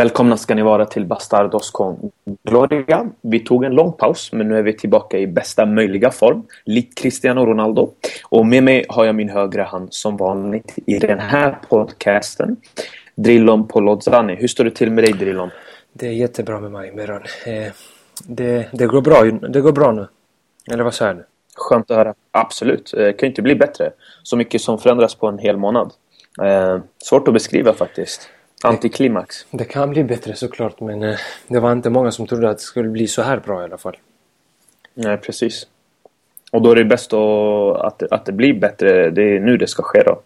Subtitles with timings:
[0.00, 2.10] Välkomna ska ni vara till Bastardos con
[2.42, 3.10] Gloria.
[3.20, 6.98] Vi tog en lång paus, men nu är vi tillbaka i bästa möjliga form, likt
[6.98, 7.92] Cristiano Ronaldo.
[8.24, 12.56] Och med mig har jag min högra hand som vanligt i den här podcasten,
[13.14, 14.34] Drillon Polozzani.
[14.34, 15.50] Hur står det till med dig, Drillon?
[15.92, 17.22] Det är jättebra med mig, Meran.
[17.46, 17.72] Eh,
[18.26, 20.06] det, det, går bra, det går bra nu.
[20.72, 21.24] Eller vad säger du?
[21.56, 22.14] Skönt att höra.
[22.30, 22.92] Absolut.
[22.94, 23.92] Det eh, kan inte bli bättre.
[24.22, 25.92] Så mycket som förändras på en hel månad.
[26.42, 28.30] Eh, svårt att beskriva faktiskt.
[28.64, 29.46] Antiklimax.
[29.50, 32.62] Det kan bli bättre såklart men eh, det var inte många som trodde att det
[32.62, 33.96] skulle bli så här bra i alla fall.
[34.94, 35.66] Nej, precis.
[36.50, 39.10] Och då är det bäst att, att det blir bättre.
[39.10, 40.20] Det är nu det ska ske då.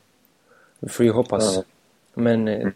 [0.81, 1.57] Vi får ju hoppas.
[1.57, 1.63] Ja.
[2.15, 2.73] Men mm.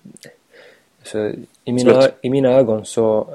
[1.03, 1.33] så,
[1.65, 3.29] i, mina, i mina ögon så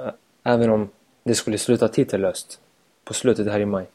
[0.43, 0.89] även om
[1.23, 2.59] det skulle sluta titellöst
[3.03, 3.85] på slutet här i maj.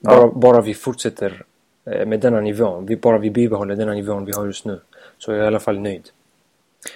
[0.00, 0.32] Bara, ja.
[0.34, 1.42] bara vi fortsätter
[1.84, 4.80] eh, med denna nivån, vi, bara vi bibehåller denna nivån vi har just nu
[5.18, 6.10] så är jag i alla fall nöjd.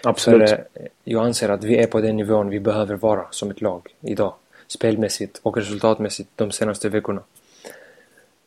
[0.02, 0.50] Absolut.
[0.50, 3.60] För, eh, jag anser att vi är på den nivån vi behöver vara som ett
[3.60, 4.34] lag idag.
[4.66, 7.22] Spelmässigt och resultatmässigt de senaste veckorna.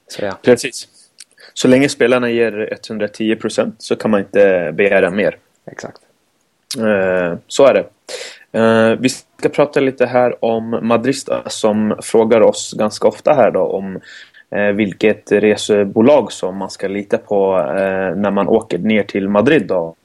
[0.07, 0.37] Så ja.
[0.41, 0.87] Precis.
[1.53, 5.37] Så länge spelarna ger 110% så kan man inte begära mer.
[5.65, 6.01] Exakt.
[6.77, 7.85] Eh, så är det.
[8.59, 13.61] Eh, vi ska prata lite här om Madrista som frågar oss ganska ofta här då
[13.61, 13.99] om
[14.75, 17.57] vilket resebolag som man ska lita på
[18.15, 19.67] när man åker ner till Madrid.
[19.67, 19.95] Då.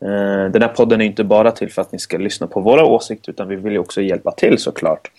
[0.00, 2.84] Eh, den här podden är inte bara till för att ni ska lyssna på våra
[2.84, 5.10] åsikter utan vi vill ju också hjälpa till såklart.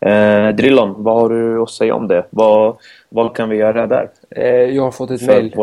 [0.00, 2.26] Eh, Drillon, vad har du att säga om det?
[2.30, 2.76] Vad,
[3.08, 4.10] vad kan vi göra där?
[4.30, 5.54] Eh, jag har fått ett mejl.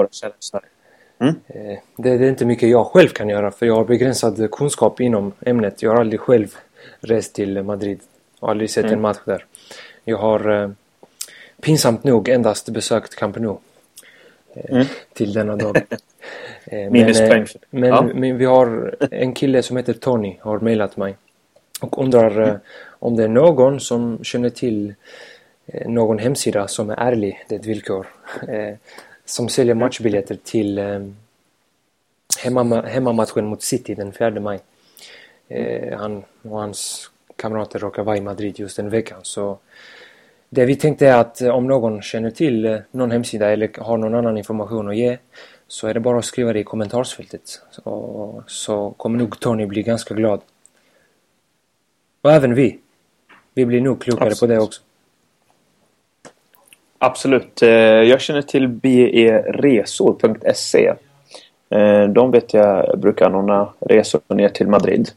[1.20, 1.36] Mm?
[1.48, 5.02] Eh, det, det, är inte mycket jag själv kan göra för jag har begränsad kunskap
[5.02, 5.82] inom ämnet.
[5.82, 6.56] Jag har aldrig själv
[7.00, 8.00] rest till Madrid
[8.40, 8.96] och aldrig sett mm.
[8.96, 9.46] en match där.
[10.04, 10.70] Jag har eh,
[11.62, 13.58] pinsamt nog endast besökt Camp Nou.
[14.56, 14.86] Mm.
[15.14, 15.82] Till denna dag.
[16.66, 17.46] Eh, Minuspoäng.
[17.70, 18.02] Men, ja.
[18.14, 21.16] men, vi har en kille som heter Tony har mejlat mig.
[21.82, 22.58] Och undrar mm.
[22.88, 24.94] om det är någon som känner till
[25.86, 28.08] någon hemsida som är ärlig, det är ett villkor.
[29.26, 30.80] som säljer matchbiljetter till
[32.44, 34.60] hemma, hemmamatchen mot City den 4 maj.
[35.98, 39.58] Han och hans kamrater råkar vara i Madrid just den veckan så
[40.54, 44.38] det vi tänkte är att om någon känner till någon hemsida eller har någon annan
[44.38, 45.18] information att ge
[45.68, 47.62] så är det bara att skriva det i kommentarsfältet.
[47.72, 50.42] Så, så kommer nog Tony bli ganska glad.
[52.22, 52.80] Och även vi.
[53.54, 54.40] Vi blir nog klokare Absolut.
[54.40, 54.82] på det också.
[56.98, 57.62] Absolut.
[57.62, 60.14] Eh, jag känner till beresor.se.
[61.70, 65.10] Eh, de vet jag brukar anordna resor ner till Madrid.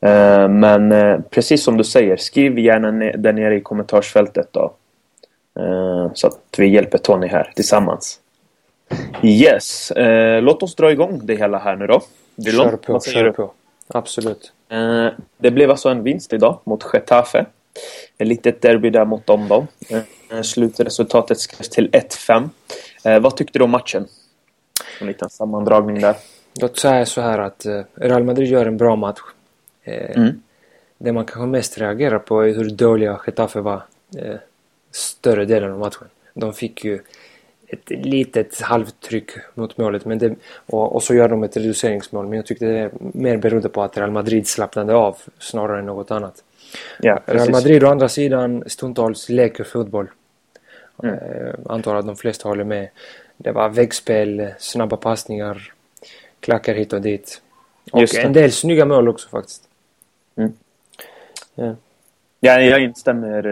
[0.00, 4.72] Eh, men precis som du säger, skriv gärna där nere i kommentarsfältet då.
[6.14, 8.21] Så att vi hjälper Tony här tillsammans.
[9.22, 12.02] Yes, eh, låt oss dra igång det hela här nu då.
[12.34, 13.32] Dylan, kör på, kör du?
[13.32, 13.52] på.
[13.88, 14.52] Absolut.
[14.68, 15.08] Eh,
[15.38, 17.46] det blev alltså en vinst idag mot Getafe.
[18.18, 19.66] Ett litet derby där mot dem då.
[19.88, 22.50] Eh, slutresultatet skrevs till 1-5.
[23.04, 24.06] Eh, vad tyckte du om matchen?
[25.00, 26.16] En liten sammandragning där.
[26.60, 29.20] Låt säga så här att eh, Real Madrid gör en bra match.
[29.84, 30.42] Eh, mm.
[30.98, 33.82] Det man kanske mest reagerar på är hur dåliga Getafe var
[34.90, 36.08] större delen av matchen.
[36.34, 37.00] De fick ju
[37.72, 40.34] ett litet halvtryck mot målet men det,
[40.66, 43.96] och, och, så gör de ett reduceringsmål men jag tyckte det mer berodde på att
[43.96, 46.44] Real Madrid slappnade av snarare än något annat.
[47.00, 50.10] Ja, Real Madrid å andra sidan stundtals leker fotboll.
[51.02, 51.14] Mm.
[51.14, 52.88] Eh, antar att de flesta håller med.
[53.36, 55.72] Det var väggspel, snabba passningar,
[56.40, 57.42] klackar hit och dit.
[57.92, 59.68] Och en del snygga mål också faktiskt.
[60.36, 60.52] Mm.
[61.54, 61.76] Ja.
[62.40, 63.46] Ja, jag instämmer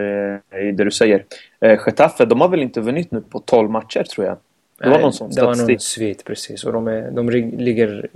[0.53, 1.25] eh, i det du säger.
[1.61, 4.37] Eh, Getafe, de har väl inte vunnit nu på 12 matcher tror jag?
[4.77, 6.63] Det var någon sån Det var någon svit precis.
[6.63, 8.07] Och de, är, de ligger...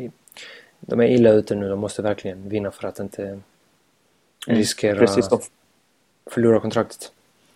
[0.80, 1.70] De är illa ute nu.
[1.70, 3.42] De måste verkligen vinna för att inte mm,
[4.48, 5.40] riskera precis, de...
[6.32, 7.12] förlora kontraktet.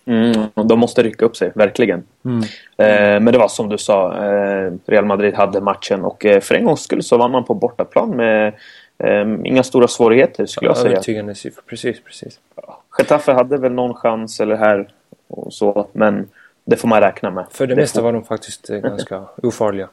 [0.06, 2.04] Mm, de måste rycka upp sig, verkligen.
[2.26, 2.40] Mm.
[2.78, 6.56] Eh, men det var som du sa, eh, Real Madrid hade matchen och eh, för
[6.56, 8.54] en gångs skull så vann man på bortaplan med
[8.98, 10.92] eh, inga stora svårigheter skulle ja, jag säga.
[10.92, 12.40] Övertygande siffror, precis, precis.
[12.98, 14.90] Getafe hade väl någon chans eller här
[15.30, 16.30] och så, men
[16.66, 17.46] det får man räkna med.
[17.52, 18.04] För det, det mesta får...
[18.04, 19.90] var de faktiskt eh, ganska ofarliga.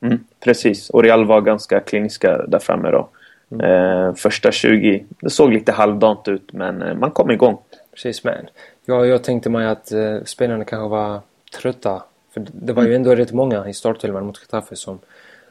[0.00, 3.08] Mm, precis, och Real var ganska kliniska där framme då.
[3.50, 3.66] Mm.
[3.70, 7.58] Eh, första 20, det såg lite halvdant ut men eh, man kom igång.
[7.90, 8.48] Precis, men
[8.84, 11.20] ja, jag tänkte mig att eh, spelarna kanske var
[11.60, 12.02] trötta.
[12.30, 13.00] För det var ju mm.
[13.00, 14.98] ändå rätt många i startelvan mot Getafe som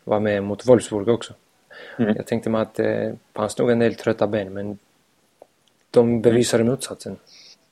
[0.03, 1.33] var med mot Wolfsburg också.
[1.97, 2.15] Mm.
[2.15, 4.77] Jag tänkte mig att det eh, fanns nog en del trötta ben men
[5.91, 7.17] de bevisade motsatsen.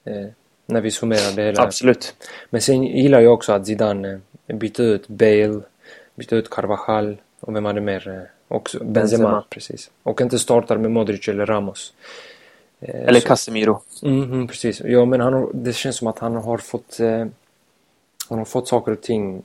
[0.03, 0.27] Eh,
[0.65, 1.63] när vi summerar det hela.
[1.63, 2.15] Absolut.
[2.49, 5.61] Men sen gillar jag också att Zidane eh, bytte ut Bale,
[6.15, 8.07] bytte ut Carvajal och vem hade mer?
[8.07, 9.91] Eh, också Benzema, Benzema, precis.
[10.03, 11.93] Och inte startar med Modric eller Ramos.
[12.79, 13.81] Eh, Eller Casemiro.
[14.03, 14.81] Mm, mm, precis.
[14.85, 17.25] Ja, men han, det känns som att han har fått eh,
[18.29, 19.43] han har fått saker och ting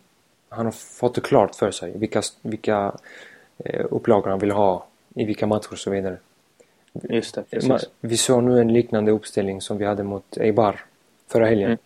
[0.48, 2.92] han har fått det klart för sig vilka, vilka
[3.58, 6.16] eh, upplagor han vill ha i vilka matcher och så vidare.
[6.92, 7.88] Just det, precis.
[8.00, 10.84] Vi såg nu en liknande uppställning som vi hade mot Eibar
[11.32, 11.66] förra helgen.
[11.66, 11.78] Mm.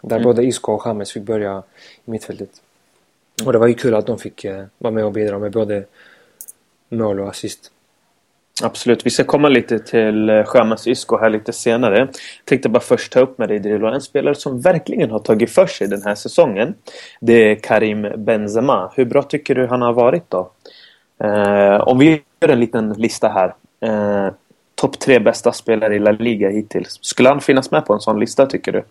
[0.00, 0.24] Där mm.
[0.24, 1.62] både Isco och James fick börja
[2.04, 2.50] i mittfältet.
[3.40, 3.46] Mm.
[3.46, 5.84] Och det var ju kul att de fick eh, vara med och bidra med både
[6.88, 7.70] mål och assist.
[8.62, 9.06] Absolut.
[9.06, 11.98] Vi ska komma lite till James eh, Isco här lite senare.
[11.98, 12.08] Jag
[12.44, 13.86] tänkte bara först ta upp med dig Drillo.
[13.86, 16.74] En spelare som verkligen har tagit för sig den här säsongen.
[17.20, 18.92] Det är Karim Benzema.
[18.96, 20.50] Hur bra tycker du han har varit då?
[21.24, 23.54] Eh, om vi gör en liten lista här.
[23.80, 24.32] Eh,
[24.82, 26.98] Topp tre bästa spelare i La Liga hittills.
[27.02, 28.82] Skulle han finnas med på en sån lista tycker du?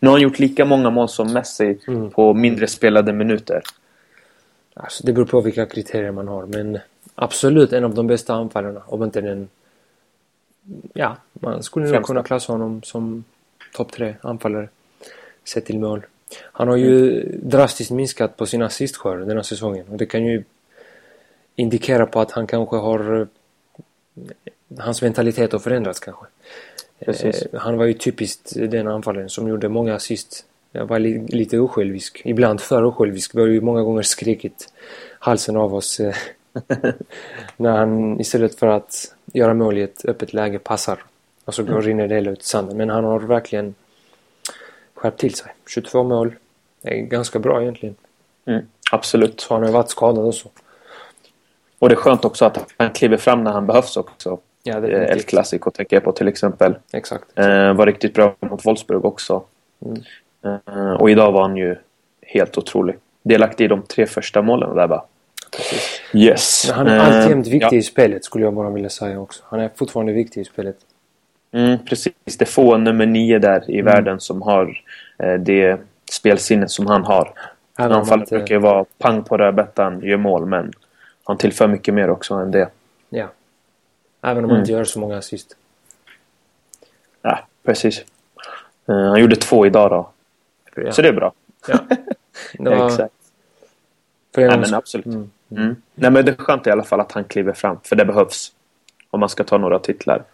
[0.00, 2.10] Nu har han gjort lika många mål som Messi mm.
[2.10, 3.62] på mindre spelade minuter.
[4.74, 6.78] Alltså, det beror på vilka kriterier man har men
[7.14, 8.82] absolut en av de bästa anfallarna.
[8.86, 9.48] Om inte den...
[10.92, 13.24] Ja, man skulle nog kunna klassa honom som
[13.74, 14.68] topp tre anfallare.
[15.44, 16.06] Sett till mål.
[16.42, 17.40] Han har ju mm.
[17.42, 20.44] drastiskt minskat på sin assistskörd den här säsongen och det kan ju
[21.56, 23.28] indikera på att han kanske har...
[24.78, 26.26] Hans mentalitet har förändrats kanske.
[27.04, 27.42] Precis.
[27.42, 30.44] Eh, han var ju typiskt den anfallaren som gjorde många assist.
[30.72, 32.22] Jag var li lite osjälvisk.
[32.24, 33.34] Ibland för osjälvisk.
[33.34, 34.72] Vi har ju många gånger skrikit
[35.18, 36.14] halsen av oss eh,
[37.56, 41.04] när han istället för att göra mål i ett öppet läge passar.
[41.44, 41.82] Och så mm.
[41.82, 42.76] rinner det hela ut i sanden.
[42.76, 43.74] Men han har verkligen
[44.94, 45.52] skärpt till sig.
[45.68, 46.34] 22 mål.
[46.82, 47.96] Det är ganska bra egentligen.
[48.44, 49.40] Mm, absolut.
[49.40, 50.48] Så han har varit skadad också.
[51.78, 54.38] Och det är skönt också att han kliver fram när han behövs också.
[54.62, 56.74] Ja, det är El Clasico tänker jag på till exempel.
[56.92, 57.24] Exakt.
[57.34, 59.42] Eh, var riktigt bra mot Wolfsburg också.
[59.84, 60.02] Mm.
[60.66, 61.76] Eh, och idag var han ju
[62.22, 62.96] helt otrolig.
[63.22, 65.04] Delaktig i de tre första målen där va?
[65.56, 66.00] Precis.
[66.14, 66.64] Yes.
[66.68, 67.78] Men han är alltjämt viktig ja.
[67.78, 69.42] i spelet skulle jag bara vilja säga också.
[69.46, 70.76] Han är fortfarande viktig i spelet.
[71.52, 72.12] Mm, precis.
[72.24, 73.94] Det är få nummer nio där i mm.
[73.94, 74.82] världen som har
[75.18, 75.80] eh, det
[76.10, 77.32] spelsinnet som han har.
[77.74, 78.36] Anfallet inte...
[78.36, 80.72] brukar ju vara pang på rödbetan, gör mål, men
[81.24, 82.68] han tillför mycket mer också än det.
[83.10, 83.26] Ja.
[84.22, 84.60] Även om han mm.
[84.60, 85.56] inte gör så många assist.
[87.22, 88.04] Ja, precis.
[88.88, 90.10] Uh, han gjorde två idag då.
[90.74, 90.92] Ja.
[90.92, 91.32] Så det är bra.
[91.68, 91.78] Ja.
[92.58, 92.86] Det var...
[92.86, 93.14] Exakt.
[94.34, 95.06] För Nej, men absolut.
[95.06, 95.30] Mm.
[95.50, 95.76] Mm.
[95.94, 98.52] Nej, men det är skönt i alla fall att han kliver fram, för det behövs.
[99.10, 100.24] Om man ska ta några titlar.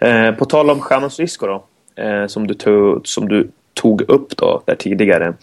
[0.00, 1.64] Eh, på tal om Janos Isco då.
[2.02, 5.34] Eh, som, du tog, som du tog upp då där tidigare.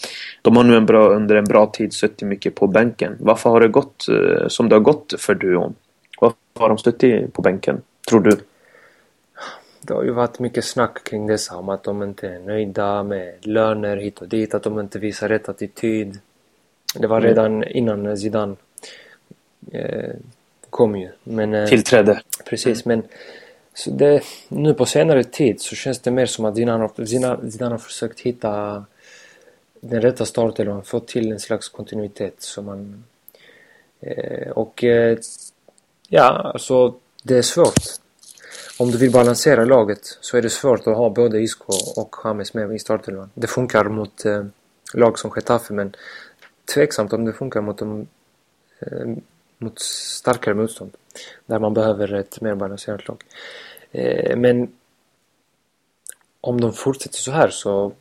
[0.42, 3.16] De har nu en bra, under en bra tid suttit mycket på bänken.
[3.20, 5.76] Varför har det gått eh, som det har gått för duon?
[6.20, 8.38] Varför har de suttit på bänken, tror du?
[9.82, 13.34] Det har ju varit mycket snack kring dessa om att de inte är nöjda med
[13.42, 16.20] löner hit och dit, att de inte visar rätt attityd.
[16.96, 17.30] Det var mm.
[17.30, 18.56] redan innan Zidane
[19.72, 20.14] eh,
[20.70, 21.10] kom ju.
[21.24, 22.22] Men, eh, Tillträdde.
[22.46, 23.00] Precis, mm.
[23.00, 23.10] men
[23.74, 27.74] så det, nu på senare tid så känns det mer som att Zidane, Zidane, Zidane
[27.74, 28.86] har försökt hitta
[29.82, 33.04] den rätta startelvan, få till en slags kontinuitet som man...
[34.00, 35.18] Eh, och eh,
[36.08, 37.84] ja, alltså det är svårt.
[38.80, 42.54] Om du vill balansera laget så är det svårt att ha både Isco och James
[42.54, 43.30] med i startelvan.
[43.34, 44.46] Det funkar mot eh,
[44.94, 45.96] lag som Getafe men
[46.74, 48.08] tveksamt om det funkar mot, de,
[48.80, 49.08] eh,
[49.58, 50.92] mot starkare motstånd.
[51.46, 53.24] Där man behöver ett mer balanserat lag.
[53.92, 54.72] Eh, men
[56.42, 57.92] om de fortsätter så här så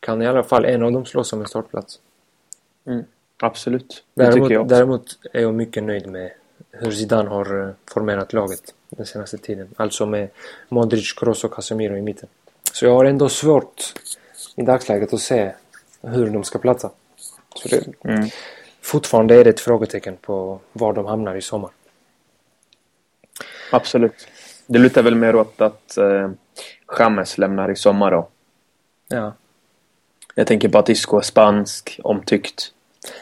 [0.00, 2.00] kan i alla fall en av dem slåss om en startplats.
[2.86, 3.04] Mm,
[3.36, 4.04] absolut.
[4.14, 4.74] Det däremot, tycker jag också.
[4.74, 6.30] däremot är jag mycket nöjd med
[6.72, 9.68] hur Zidane har eh, formerat laget den senaste tiden.
[9.76, 10.28] Alltså med
[10.68, 12.28] Modric, Kroos och Casemiro i mitten.
[12.72, 13.94] Så jag har ändå svårt
[14.56, 15.52] i dagsläget att se
[16.02, 16.90] hur de ska platsa.
[17.54, 18.28] Så det, mm.
[18.82, 21.70] Fortfarande är det ett frågetecken på var de hamnar i sommar.
[23.72, 24.28] Absolut.
[24.66, 26.30] Det lutar väl mer åt att eh,
[26.98, 28.28] James lämnar i sommar då.
[29.08, 29.32] Ja.
[30.34, 32.72] Jag tänker på att Isco är spansk, omtyckt.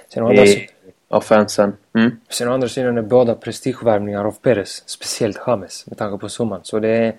[0.09, 0.69] Sen å andra, i,
[1.09, 1.77] av fansen.
[1.95, 2.21] Mm.
[2.29, 4.83] Sen å andra sidan är båda prestigevärvningar av Perez.
[4.87, 6.61] Speciellt James med tanke på summan.
[6.63, 7.15] Så det är...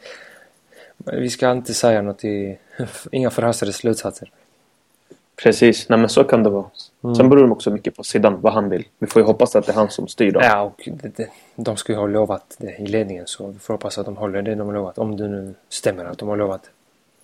[0.98, 2.58] Vi ska inte säga något i...
[3.12, 4.32] Inga förhastade slutsatser.
[5.44, 6.66] Precis, nej men så kan det vara.
[7.04, 7.16] Mm.
[7.16, 8.86] Sen beror det också mycket på sidan vad han vill.
[9.00, 10.40] Vi får ju hoppas att det är han som styr då.
[10.42, 13.74] Ja, och det, det, de ska ju ha lovat det i ledningen så vi får
[13.74, 14.98] hoppas att de håller det de har lovat.
[14.98, 16.70] Om det nu stämmer att de har lovat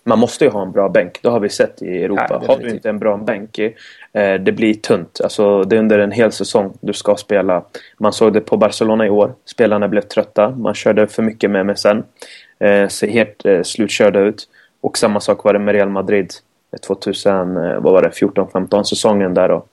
[0.08, 1.18] Man måste ju ha en bra bänk.
[1.22, 2.26] Det har vi sett i Europa.
[2.30, 5.20] Ja, har du inte en bra bänk, eh, det blir tunt.
[5.22, 7.64] Alltså, det är under en hel säsong du ska spela.
[7.98, 9.34] Man såg det på Barcelona i år.
[9.44, 10.50] Spelarna blev trötta.
[10.50, 12.02] Man körde för mycket med MSN.
[12.58, 14.48] Eh, ser helt eh, slutkörda ut.
[14.80, 16.30] Och samma sak var det med Real Madrid.
[16.86, 19.64] 2000, eh, vad var det, 14-15 säsongen där då.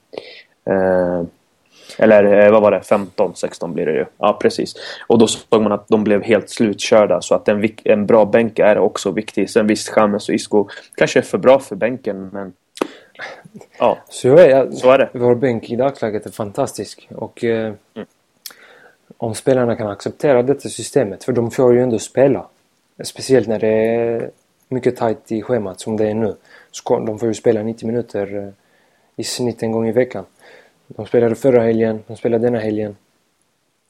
[1.98, 2.82] Eh, Eller vad var det?
[2.82, 4.06] 15, 16 blir det ju.
[4.18, 4.74] Ja, precis.
[5.08, 7.22] Och då såg man att de blev helt slutkörda.
[7.22, 9.50] Så att en, en bra bänk är också viktig.
[9.50, 12.54] Sen visst, James och Isco kanske är för bra för bänken, men
[13.80, 15.10] Ja, så är, så är det.
[15.14, 17.10] Vår bänk i dagsläget är fantastisk.
[17.16, 18.08] Och eh, mm.
[19.18, 22.48] om spelarna kan acceptera detta systemet, för de får ju ändå spela.
[23.04, 24.32] Speciellt när det är
[24.70, 26.36] mycket tajt i schemat som det är nu.
[26.88, 28.50] De får ju spela 90 minuter eh,
[29.16, 30.26] i snitt en gång i veckan.
[30.96, 32.96] De spelade förra helgen, de spelar denna helgen.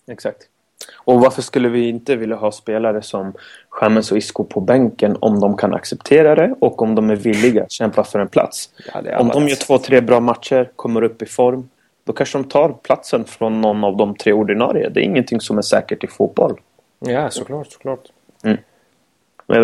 [0.07, 0.49] Exakt.
[0.95, 3.33] Och varför skulle vi inte vilja ha spelare som
[3.81, 7.63] James och Isco på bänken om de kan acceptera det och om de är villiga
[7.63, 8.69] att kämpa för en plats?
[8.93, 11.69] Ja, om de gör två, tre bra matcher, kommer upp i form,
[12.03, 14.89] då kanske de tar platsen från någon av de tre ordinarie.
[14.89, 16.59] Det är ingenting som är säkert i fotboll.
[16.99, 18.07] Ja, såklart, såklart.
[18.43, 18.57] Mm.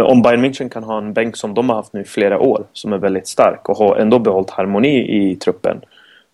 [0.06, 2.66] Om Bayern München kan ha en bänk som de har haft nu i flera år,
[2.74, 5.82] som är väldigt stark och har ändå behållit harmoni i truppen.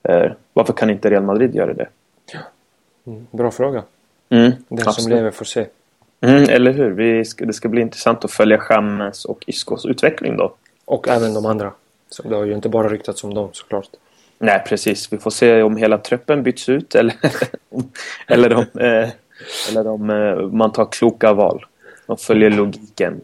[0.09, 1.88] Eh, varför kan inte Real Madrid göra det?
[3.07, 3.83] Mm, bra fråga.
[4.29, 4.95] Mm, Den absolut.
[4.95, 5.65] som lever får se.
[6.21, 6.91] Mm, eller hur?
[6.91, 10.53] Vi ska, det ska bli intressant att följa Chammes och Iscos utveckling då.
[10.85, 11.71] Och även de andra.
[12.09, 13.89] Så det har ju inte bara ryktats om dem såklart.
[14.38, 15.13] Nej, precis.
[15.13, 17.13] Vi får se om hela truppen byts ut eller,
[18.27, 19.09] eller om, eh,
[19.69, 21.65] eller om eh, man tar kloka val
[22.05, 23.21] och följer logiken.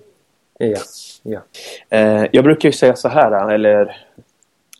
[0.60, 0.78] Ja,
[1.24, 1.40] ja.
[1.90, 3.98] Eh, jag brukar ju säga så här, eller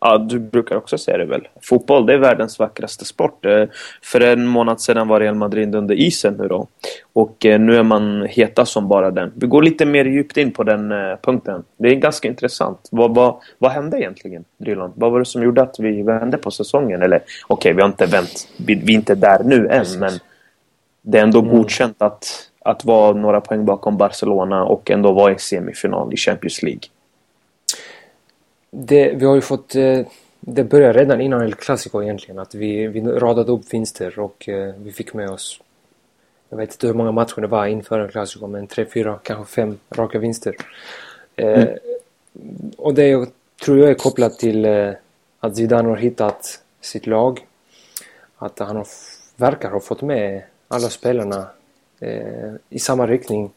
[0.04, 1.48] Ja, du brukar också säga det väl.
[1.62, 3.46] Fotboll, det är världens vackraste sport.
[3.46, 3.64] Eh,
[4.04, 6.68] för en månad sedan var Real Madrid under isen nu då.
[7.14, 9.32] Och eh, nu är man heta som bara den.
[9.36, 11.64] Vi går lite mer djupt in på den eh, punkten.
[11.78, 12.88] Det är ganska intressant.
[12.92, 14.92] Vad, vad, vad hände egentligen, Drilon?
[14.96, 17.02] Vad var det som gjorde att vi vände på säsongen?
[17.02, 18.48] Eller okej, okay, vi har inte vänt.
[18.58, 20.12] Vi, vi, är inte där nu än, men
[21.02, 21.52] det är ändå mm.
[21.52, 26.64] godkänt att, att vara några poäng bakom Barcelona och ändå vara i semifinal i Champions
[26.64, 26.82] League
[28.72, 29.76] det, vi har ju fått...
[29.76, 30.00] Eh,
[30.40, 32.40] det började redan innan El Clasico egentligen.
[32.40, 35.62] Att vi, vi radade upp vinster och eh, vi fick med oss...
[36.50, 39.54] Jag vet inte hur många matcher det var inför El Clasico men tre, fyra, kanske
[39.54, 40.56] fem raka vinster.
[41.36, 41.78] Eh, mm.
[42.78, 43.30] Och det
[43.64, 44.66] tror jag är kopplat till
[45.40, 47.46] att Zidane har hittat sitt lag.
[48.38, 48.88] Att han har,
[49.36, 51.48] verkar ha fått med alla spelarna
[52.70, 53.52] i samma riktning.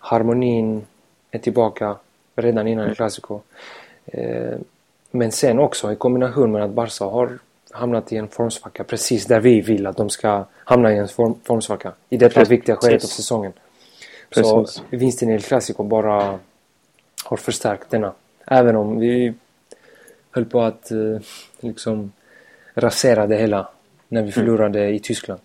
[0.00, 0.86] Harmonin
[1.30, 1.96] är tillbaka
[2.36, 3.40] redan innan El Clasico.
[4.12, 4.58] Eh,
[5.10, 7.38] men sen också i kombination med att Barca har
[7.70, 11.34] hamnat i en formsvacka precis där vi vill att de ska hamna i en form,
[11.44, 11.92] formsvacka.
[12.08, 12.50] I detta precis.
[12.50, 13.52] viktiga skedet av säsongen.
[14.30, 14.50] Precis.
[14.50, 16.38] Så vinsten i El Clasico bara
[17.24, 18.12] har förstärkt denna.
[18.46, 19.34] Även om vi
[20.30, 21.20] höll på att eh,
[21.60, 22.12] liksom
[22.74, 23.68] rasera det hela
[24.08, 24.32] när vi mm.
[24.32, 24.94] förlorade mm.
[24.94, 25.40] i Tyskland.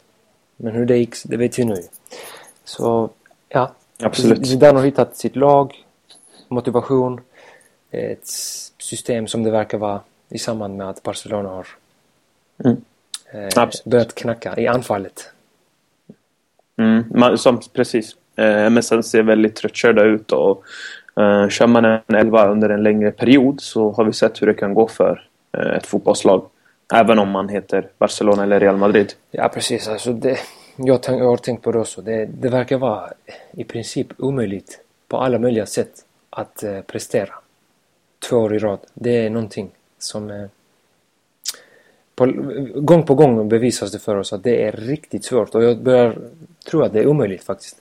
[0.58, 1.76] Men hur det gick, det vet vi nu.
[2.64, 3.10] Så
[3.50, 3.72] ja,
[4.04, 4.48] Absolut.
[4.48, 5.86] Zidane har hittat sitt lag,
[6.48, 7.22] motivation
[7.94, 8.28] ett
[8.78, 11.68] system som det verkar vara i samband med att Barcelona har
[12.64, 12.82] mm.
[13.34, 15.30] eh, börjat knacka i anfallet.
[16.78, 18.16] Mm, man, som, precis.
[18.36, 20.64] Eh, MSN ser väldigt tröttkörda ut och
[21.20, 24.54] eh, kör man en elva under en längre period så har vi sett hur det
[24.54, 26.46] kan gå för eh, ett fotbollslag.
[26.94, 29.14] Även om man heter Barcelona eller Real Madrid.
[29.32, 30.38] Ja precis, alltså det,
[30.76, 32.02] jag, jag har tänkt på det också.
[32.02, 33.10] Det, det verkar vara
[33.52, 35.92] i princip omöjligt på alla möjliga sätt
[36.30, 37.34] att eh, prestera
[38.30, 38.80] två år i rad.
[38.94, 40.32] Det är någonting som...
[40.32, 40.46] Eh,
[42.16, 42.26] på,
[42.76, 46.18] gång på gång bevisas det för oss att det är riktigt svårt och jag börjar
[46.66, 47.78] tro att det är omöjligt faktiskt.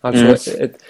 [0.00, 0.64] Alltså, mm.
[0.64, 0.82] ett,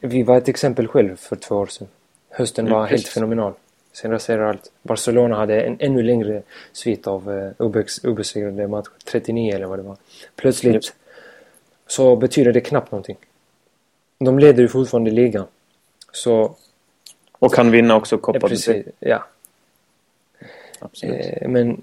[0.00, 1.88] vi var ett exempel själv för två år sedan.
[2.30, 3.52] Hösten var mm, helt fenomenal.
[3.92, 4.72] Sen raserade allt.
[4.82, 6.42] Barcelona hade en ännu längre
[6.72, 7.52] svit av uh,
[8.02, 8.90] obesegrade matcher.
[9.04, 9.96] 39 eller vad det var.
[10.36, 10.82] Plötsligt mm.
[11.86, 13.16] så betyder det knappt någonting.
[14.18, 15.46] De leder ju fortfarande ligan.
[16.12, 16.56] Så
[17.40, 19.24] och kan vinna också Copa Precis, ja.
[20.78, 21.26] Absolut.
[21.40, 21.82] Eh, men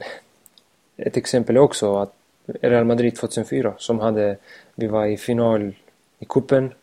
[0.98, 2.14] ett exempel är också att
[2.46, 4.38] Real Madrid 2004 som hade,
[4.76, 5.74] vi var i final
[6.20, 6.74] i kuppen,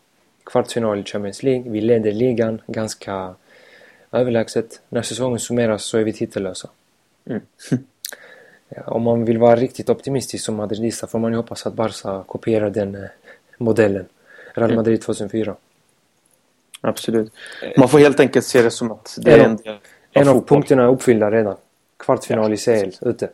[0.45, 3.35] kvartsfinal i Champions League, vi ledde ligan ganska
[4.13, 4.81] överlägset.
[4.89, 6.71] När säsongen summeras så är vi titellösa.
[7.27, 7.43] Mm.
[8.69, 12.25] ja, om man vill vara riktigt optimistisk som madridista får man ju hoppas att Barca
[12.27, 13.09] kopierar den eh,
[13.59, 14.07] modellen.
[14.55, 14.77] Real mm.
[14.77, 15.57] Madrid 2004.
[16.85, 17.33] Absolut.
[17.77, 19.81] Man får helt enkelt se det som att det en är en del av
[20.13, 21.57] En av punkterna är uppfyllda redan.
[21.97, 23.31] Kvartsfinal i CL ute.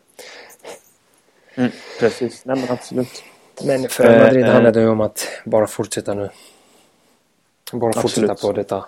[1.54, 3.22] Mm, precis, nej men absolut.
[3.64, 6.30] Men för eh, Madrid eh, handlar det om att bara fortsätta nu.
[7.72, 8.02] Bara absolut.
[8.02, 8.84] fortsätta på detta.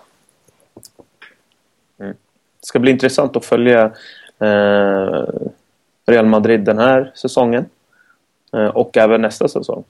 [1.99, 2.15] Mm.
[2.59, 3.91] Det ska bli intressant att följa
[4.39, 5.23] eh,
[6.05, 7.65] Real Madrid den här säsongen.
[8.53, 9.83] Eh, och även nästa säsong.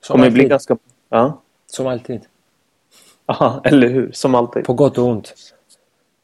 [0.00, 0.34] Som kommer alltid.
[0.34, 0.76] bli ganska...
[1.08, 1.40] Ja.
[1.66, 2.20] Som alltid.
[3.38, 4.12] Ja, eller hur?
[4.12, 4.64] Som alltid.
[4.64, 5.34] På gott och ont.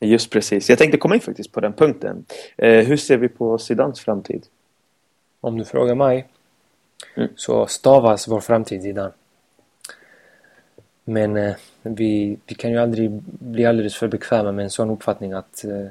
[0.00, 0.68] Just precis.
[0.68, 2.24] Jag tänkte komma in faktiskt på den punkten.
[2.56, 4.46] Eh, hur ser vi på Zidans framtid?
[5.40, 6.26] Om du frågar mig
[7.16, 7.28] Mm.
[7.36, 9.12] Så stavas vår framtid Zidane.
[11.04, 15.32] Men eh, vi, vi kan ju aldrig bli alldeles för bekväma med en sån uppfattning
[15.32, 15.86] att eh,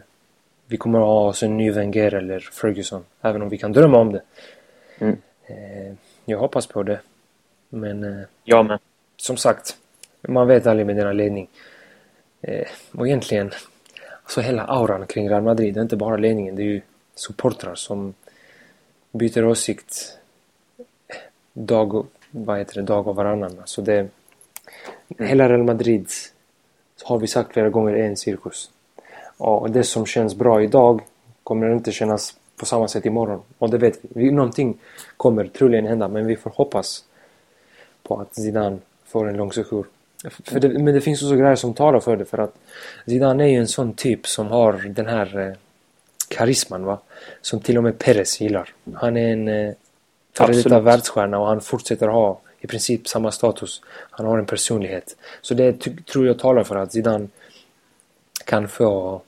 [0.68, 3.04] vi kommer att ha oss en ny Wenger eller Ferguson.
[3.22, 4.22] Även om vi kan drömma om det.
[5.00, 5.18] Mm.
[5.46, 5.94] Eh,
[6.26, 7.00] jag hoppas på det.
[7.70, 8.04] Men...
[8.04, 8.80] Eh, jag med.
[9.18, 9.78] Som sagt,
[10.28, 11.50] man vet aldrig med denna ledning.
[12.42, 13.52] Eh, och egentligen,
[14.24, 16.56] alltså hela auran kring Real Madrid, det är inte bara ledningen.
[16.56, 16.82] Det är ju
[17.16, 18.14] supportrar som
[19.12, 20.18] byter åsikt
[21.54, 23.60] dag, vad heter det, dag och varannan.
[23.60, 24.08] Alltså det.
[25.20, 26.08] Hela Real Madrid
[27.04, 28.72] har vi sagt flera gånger är en cirkus.
[29.38, 31.02] Och det som känns bra idag
[31.44, 33.42] kommer inte kännas på samma sätt imorgon.
[33.58, 34.32] Och det vet vi.
[34.32, 34.78] Någonting
[35.18, 37.04] kommer troligen hända men vi får hoppas
[38.04, 39.86] på att Zidane får en lång sejour.
[40.52, 42.56] Det, men det finns också grejer som talar för det för att
[43.06, 45.54] Zidane är ju en sån typ som har den här eh,
[46.28, 47.00] karisman va.
[47.42, 48.74] Som till och med Perez gillar.
[48.94, 49.74] Han är en eh,
[50.38, 53.82] före detta världsstjärna och han fortsätter ha i princip samma status.
[54.10, 55.18] Han har en personlighet.
[55.42, 55.74] Så det
[56.06, 57.28] tror jag talar för att Zidane
[58.46, 59.22] kan få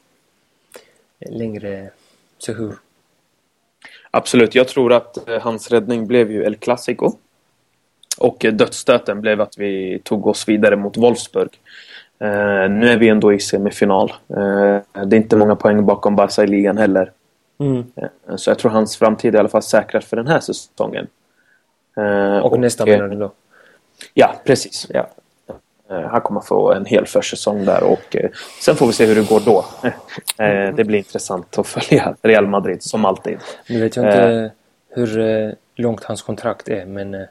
[1.20, 1.90] längre
[2.40, 2.80] sejour.
[4.12, 7.12] Absolut, jag tror att eh, hans räddning blev ju El Clasico.
[8.18, 11.50] Och dödsstöten blev att vi tog oss vidare mot Wolfsburg.
[12.24, 14.14] Uh, nu är vi ändå i semifinal.
[14.38, 17.12] Uh, det är inte många poäng bakom Barca i ligan heller.
[17.60, 17.78] Mm.
[17.78, 21.08] Uh, så jag tror hans framtid är i alla fall säkrad för den här säsongen.
[22.44, 23.32] och, och nästa menar du då?
[24.14, 24.88] Ja, precis.
[24.90, 25.08] Ja.
[25.90, 28.16] Han kommer få en hel försäsong där och
[28.62, 29.66] sen får vi se hur det går då.
[30.76, 33.38] Det blir intressant att följa Real Madrid som alltid.
[33.70, 34.52] Nu vet jag inte
[34.90, 37.26] hur långt hans kontrakt är men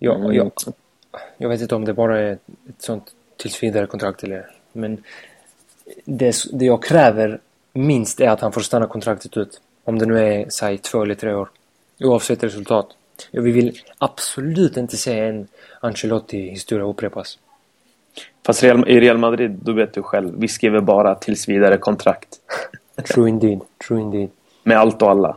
[0.00, 0.34] jag, mm.
[0.34, 0.52] jag,
[1.36, 2.32] jag vet inte om det bara är
[2.68, 5.02] ett sånt tills vidare kontrakt eller men
[6.04, 7.40] det, det jag kräver
[7.72, 9.60] minst är att han får stanna kontraktet ut.
[9.84, 11.48] Om det nu är, säg, två eller tre år.
[12.00, 12.86] Oavsett resultat.
[13.30, 15.48] Vi vill absolut inte se en
[15.80, 17.38] Ancelotti-historia upprepas.
[18.46, 20.34] Fast Real, i Real Madrid, då vet du själv.
[20.38, 22.28] Vi skriver bara tills vidare kontrakt.
[23.14, 23.60] True indeed.
[23.88, 24.30] True indeed.
[24.62, 25.36] Med allt och alla.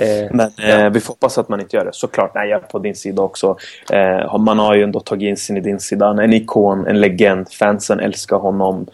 [0.00, 0.64] Eh, Men ja.
[0.64, 1.92] eh, vi får hoppas att man inte gör det.
[1.92, 3.56] Såklart, nej, jag är på din sida också.
[3.92, 6.08] Eh, man har ju ändå tagit in sin i din sida.
[6.22, 7.52] En ikon, en legend.
[7.52, 8.86] Fansen älskar honom.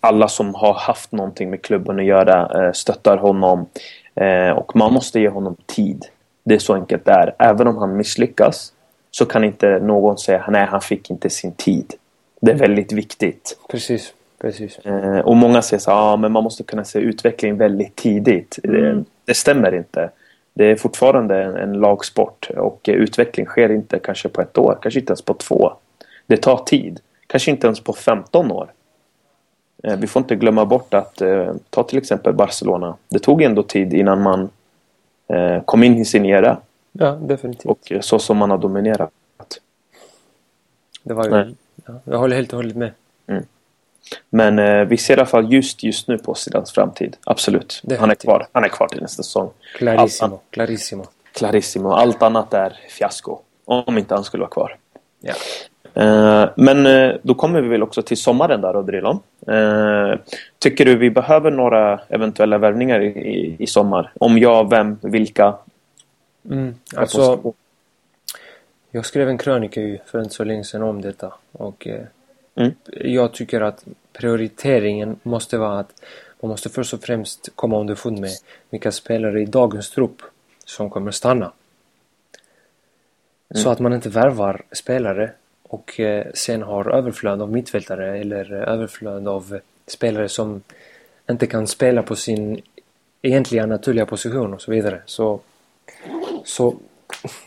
[0.00, 3.66] Alla som har haft någonting med klubben att göra stöttar honom.
[4.56, 6.04] Och man måste ge honom tid.
[6.44, 7.34] Det är så enkelt det är.
[7.38, 8.72] Även om han misslyckas
[9.10, 11.94] så kan inte någon säga nej, han fick inte sin tid.
[12.40, 13.58] Det är väldigt viktigt.
[13.70, 14.13] Precis.
[14.44, 14.78] Precis.
[15.24, 18.58] och många säger så ah, men man måste kunna se utveckling väldigt tidigt.
[18.64, 20.10] Mm det stämmer inte.
[20.54, 25.00] Det är fortfarande en, en lagsport och utveckling sker inte kanske på ett år, kanske
[25.00, 25.72] inte ens på två.
[26.26, 27.00] Det tar tid.
[27.26, 28.72] Kanske inte ens på 15 år.
[29.82, 32.96] Eh, vi får inte glömma bort att eh, ta till exempel Barcelona.
[33.08, 34.50] Det tog ändå tid innan man
[35.28, 36.56] eh, kom in i sin era.
[36.92, 37.64] Ja, definitivt.
[37.64, 39.10] Och så som man har dominerat.
[41.02, 41.54] Det var ju...
[41.86, 42.90] Ja, jag håller helt och hållet med.
[44.30, 47.16] Men eh, vi ser i alla fall just just nu på Zidans framtid.
[47.24, 47.82] Absolut.
[47.98, 48.46] Han är kvar.
[48.52, 49.50] Han är kvar till nästa säsong.
[49.76, 50.34] Clarissimo.
[50.34, 51.04] Allt, Clarissimo.
[51.32, 51.90] Clarissimo.
[51.90, 53.38] Allt annat är fiasko.
[53.64, 54.76] Om inte han skulle vara kvar.
[55.20, 55.34] Ja.
[55.94, 59.20] Eh, men eh, då kommer vi väl också till sommaren där Rodrilon.
[59.46, 60.18] Eh,
[60.58, 64.12] tycker du vi behöver några eventuella värvningar i, i, i sommar?
[64.20, 65.54] Om ja, vem, vilka?
[66.50, 67.54] Mm, alltså,
[68.90, 71.32] jag skrev en krönika för inte så länge sedan om detta.
[71.52, 72.00] Och eh,
[72.54, 72.72] Mm.
[72.92, 76.02] Jag tycker att prioriteringen måste vara att
[76.40, 78.30] man måste först och främst komma underfund med
[78.70, 80.22] vilka spelare i dagens trupp
[80.64, 81.52] som kommer stanna.
[83.48, 83.62] Mm.
[83.62, 85.30] Så att man inte värvar spelare
[85.62, 90.62] och eh, sen har överflöd av mittfältare eller överflöd av spelare som
[91.30, 92.62] inte kan spela på sin
[93.22, 95.02] egentliga naturliga position och så vidare.
[95.06, 95.40] Så,
[96.44, 96.76] så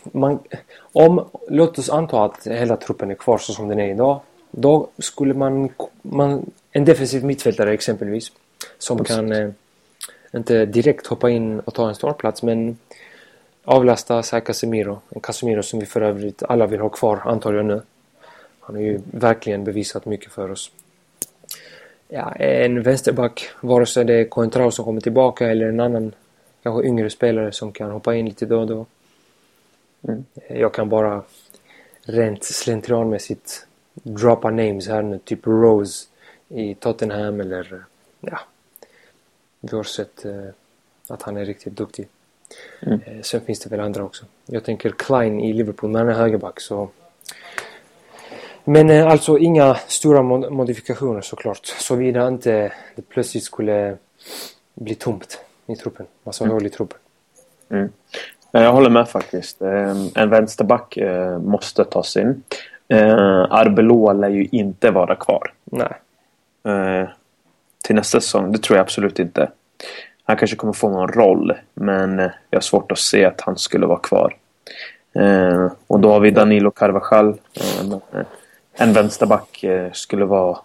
[0.02, 0.38] man,
[0.80, 4.88] om, låt oss anta att hela truppen är kvar så som den är idag då
[4.98, 5.68] skulle man,
[6.02, 8.32] man en defensiv mittfältare exempelvis
[8.78, 9.50] som kan eh,
[10.34, 12.78] inte direkt hoppa in och ta en startplats men
[13.64, 15.00] avlasta sig Casemiro.
[15.08, 17.82] En Casemiro som vi för övrigt alla vill ha kvar antagligen nu.
[18.60, 20.70] Han har ju verkligen bevisat mycket för oss.
[22.08, 26.14] Ja, en vänsterback, vare sig det är Coentrao som kommer tillbaka eller en annan
[26.62, 28.86] kanske yngre spelare som kan hoppa in lite då och då.
[30.02, 30.24] Mm.
[30.48, 31.22] Jag kan bara
[32.02, 33.66] rent slentrianmässigt
[34.02, 36.06] droppa names här nu, typ Rose
[36.48, 37.84] i Tottenham eller
[38.20, 38.38] ja,
[39.60, 40.48] vi har sett eh,
[41.08, 42.08] att han är riktigt duktig.
[42.80, 43.00] Mm.
[43.06, 44.24] Eh, sen finns det väl andra också.
[44.46, 46.90] Jag tänker Klein i Liverpool, men han är högerback så
[48.68, 51.66] men eh, alltså inga stora mod modifikationer såklart.
[51.66, 53.96] Såvida inte det plötsligt skulle
[54.74, 56.06] bli tomt i truppen.
[56.24, 56.54] Massa mm.
[56.54, 56.98] hål i truppen.
[57.70, 57.92] Mm.
[58.50, 59.62] Jag håller med faktiskt.
[59.62, 62.42] Ehm, en vänsterback eh, måste tas in.
[62.88, 65.52] Eh, Arbeloa lär ju inte vara kvar.
[65.64, 65.92] Nej.
[66.64, 67.08] Eh,
[67.84, 69.50] till nästa säsong, det tror jag absolut inte.
[70.24, 73.86] Han kanske kommer få någon roll, men jag har svårt att se att han skulle
[73.86, 74.36] vara kvar.
[75.86, 77.40] Och då har vi Danilo Carvajal.
[78.72, 80.58] En vänsterback skulle vara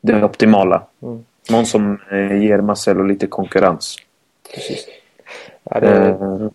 [0.00, 0.82] det optimala.
[1.02, 1.24] Mm.
[1.50, 3.96] Någon som ger Marcelo lite konkurrens.
[4.54, 4.86] Precis.
[5.64, 6.50] Ja, det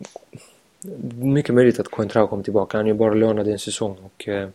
[1.19, 2.77] mycket möjligt att Coentrao kommer tillbaka.
[2.77, 4.27] Han är ju bara lånad en säsong och...
[4.27, 4.47] Uh,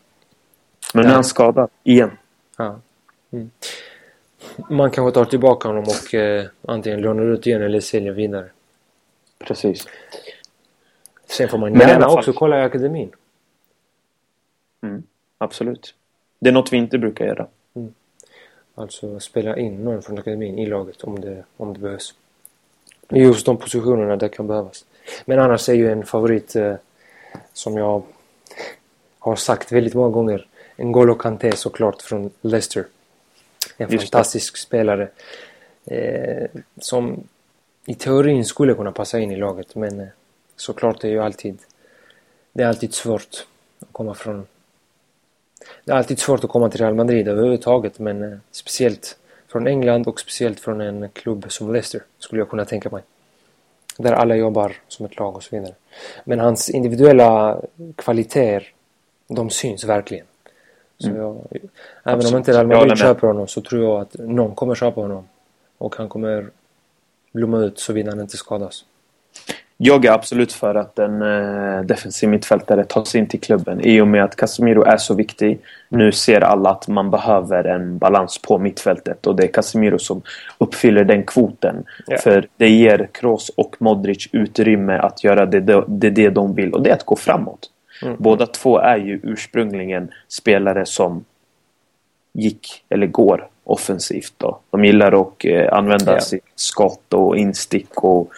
[0.95, 2.11] men är han skadad igen?
[2.57, 2.81] Ja.
[3.31, 3.51] Mm.
[4.71, 8.51] Man kanske tar tillbaka honom och uh, antingen lånar ut igen eller säljer vidare.
[9.39, 9.87] Precis.
[11.27, 13.13] Sen får man Men gärna också kolla i akademin.
[14.83, 15.03] Mm,
[15.39, 15.95] absolut.
[16.39, 17.47] Det är något vi inte brukar göra.
[17.75, 17.95] Mm.
[18.75, 22.15] Alltså spela in någon från akademin i laget om det, om det behövs.
[23.09, 24.85] Just de positionerna det kan behövas.
[25.25, 26.75] Men annars är ju en favorit eh,
[27.53, 28.03] som jag
[29.19, 30.47] har sagt väldigt många gånger.
[30.77, 32.85] N'Golo Kanté såklart från Leicester.
[33.77, 34.59] En just fantastisk det.
[34.59, 35.09] spelare.
[35.85, 36.47] Eh,
[36.81, 37.25] som
[37.87, 40.07] i teorin skulle kunna passa in i laget men eh,
[40.57, 41.59] såklart är ju alltid
[42.53, 43.47] det är alltid svårt
[43.81, 44.47] att komma från
[45.85, 50.09] det är alltid svårt att komma till Real Madrid överhuvudtaget men eh, speciellt från England
[50.09, 53.03] och speciellt från en klubb som Leicester skulle jag kunna tänka mig.
[53.99, 55.75] Där alla jobbar som ett lag och så vidare.
[56.25, 57.61] Men hans individuella
[57.97, 58.73] kvaliteter,
[59.29, 60.27] de syns verkligen.
[60.99, 61.21] Så mm.
[61.21, 61.37] jag,
[62.05, 65.29] även om inte Real Madrid köper honom så tror jag att någon kommer köpa honom.
[65.79, 66.51] Och han kommer
[67.33, 68.85] blomma ut såvida han inte skadas.
[69.79, 74.09] Jag är absolut för att en eh, defensiv mittfältare tas in till klubben i och
[74.09, 75.59] med att Casemiro är så viktig.
[75.89, 80.23] Nu ser alla att man behöver en balans på mittfältet och det är Casemiro som
[80.59, 81.85] uppfyller den kvoten.
[82.09, 82.23] Yeah.
[82.23, 86.83] För det ger Kroos och Modric utrymme att göra det, det, det, de vill och
[86.83, 87.71] det är att gå framåt.
[88.03, 88.17] Mm.
[88.19, 91.25] Båda två är ju ursprungligen spelare som
[92.33, 94.35] gick, eller går, offensivt.
[94.37, 94.59] Då.
[94.71, 96.21] De gillar att eh, använda yeah.
[96.21, 98.33] sitt skott och instick och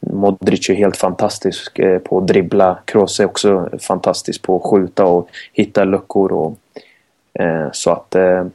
[0.00, 2.78] Modric är helt fantastisk eh, på att dribbla.
[2.84, 6.32] Kroos är också fantastisk på att skjuta och hitta luckor.
[6.32, 6.58] Och,
[7.42, 8.46] eh, så att eh,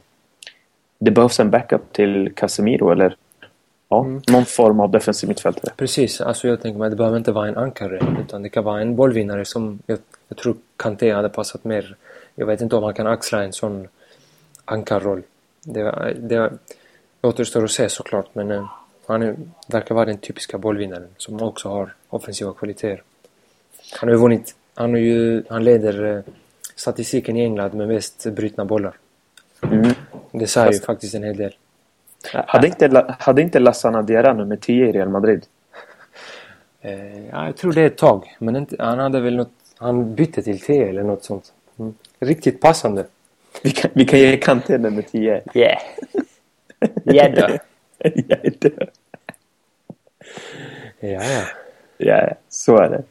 [0.98, 3.16] det behövs en backup till Casemiro eller
[3.88, 4.22] ja, mm.
[4.28, 5.72] någon form av defensiv mittfältare.
[5.76, 8.64] Precis, alltså jag tänker mig att det behöver inte vara en ankare utan det kan
[8.64, 11.96] vara en bollvinnare som jag, jag tror Kanté hade passat mer.
[12.34, 13.88] Jag vet inte om han kan axla en sån
[14.64, 15.22] ankarroll.
[15.64, 16.52] Det, det
[17.22, 18.70] återstår att se såklart men eh,
[19.06, 19.36] han är,
[19.68, 23.02] verkar vara den typiska bollvinnaren som också har offensiva kvaliteter.
[24.00, 26.22] Han har ju vunnit, han, har ju, han leder eh,
[26.74, 28.96] statistiken i England med mest brytna bollar.
[29.62, 29.90] Mm.
[30.32, 31.54] Det säger ju faktiskt en hel del.
[32.32, 35.46] Hade inte, hade inte Lassana Diarra nummer 10 i Real Madrid?
[36.80, 38.36] Eh, ja, jag tror det är ett tag.
[38.38, 39.52] Men inte, han hade väl något...
[39.78, 41.52] Han bytte till 10 eller något sånt.
[41.78, 41.94] Mm.
[42.18, 43.06] Riktigt passande.
[43.62, 45.42] Vi kan, vi kan ge Kanté nummer 10.
[45.54, 45.78] Yeah.
[48.14, 48.42] Gädda.
[48.42, 48.86] Gädda.
[51.00, 51.44] Ja, ja.
[51.98, 53.02] Ja, så är det.